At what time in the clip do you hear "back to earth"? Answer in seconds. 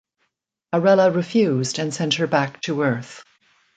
2.25-3.23